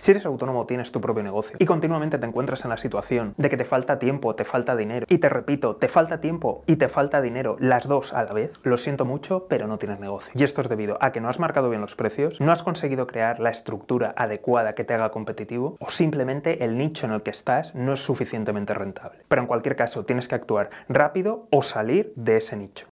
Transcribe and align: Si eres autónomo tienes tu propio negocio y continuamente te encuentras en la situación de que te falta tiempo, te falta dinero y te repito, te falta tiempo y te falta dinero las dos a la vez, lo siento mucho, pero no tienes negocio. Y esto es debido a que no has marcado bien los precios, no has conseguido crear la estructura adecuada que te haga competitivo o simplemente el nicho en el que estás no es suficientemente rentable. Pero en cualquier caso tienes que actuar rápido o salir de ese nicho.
Si 0.00 0.12
eres 0.12 0.24
autónomo 0.24 0.64
tienes 0.64 0.92
tu 0.92 1.02
propio 1.02 1.22
negocio 1.22 1.56
y 1.58 1.66
continuamente 1.66 2.16
te 2.16 2.24
encuentras 2.24 2.64
en 2.64 2.70
la 2.70 2.78
situación 2.78 3.34
de 3.36 3.50
que 3.50 3.58
te 3.58 3.66
falta 3.66 3.98
tiempo, 3.98 4.34
te 4.34 4.46
falta 4.46 4.74
dinero 4.74 5.04
y 5.10 5.18
te 5.18 5.28
repito, 5.28 5.76
te 5.76 5.88
falta 5.88 6.22
tiempo 6.22 6.64
y 6.66 6.76
te 6.76 6.88
falta 6.88 7.20
dinero 7.20 7.56
las 7.58 7.86
dos 7.86 8.14
a 8.14 8.24
la 8.24 8.32
vez, 8.32 8.54
lo 8.62 8.78
siento 8.78 9.04
mucho, 9.04 9.46
pero 9.46 9.66
no 9.66 9.76
tienes 9.76 10.00
negocio. 10.00 10.32
Y 10.34 10.42
esto 10.42 10.62
es 10.62 10.70
debido 10.70 10.96
a 11.02 11.12
que 11.12 11.20
no 11.20 11.28
has 11.28 11.38
marcado 11.38 11.68
bien 11.68 11.82
los 11.82 11.96
precios, 11.96 12.40
no 12.40 12.50
has 12.50 12.62
conseguido 12.62 13.06
crear 13.06 13.40
la 13.40 13.50
estructura 13.50 14.14
adecuada 14.16 14.74
que 14.74 14.84
te 14.84 14.94
haga 14.94 15.10
competitivo 15.10 15.76
o 15.78 15.90
simplemente 15.90 16.64
el 16.64 16.78
nicho 16.78 17.04
en 17.04 17.12
el 17.12 17.22
que 17.22 17.32
estás 17.32 17.74
no 17.74 17.92
es 17.92 18.00
suficientemente 18.00 18.72
rentable. 18.72 19.18
Pero 19.28 19.42
en 19.42 19.48
cualquier 19.48 19.76
caso 19.76 20.06
tienes 20.06 20.28
que 20.28 20.34
actuar 20.34 20.70
rápido 20.88 21.46
o 21.50 21.60
salir 21.62 22.14
de 22.16 22.38
ese 22.38 22.56
nicho. 22.56 22.86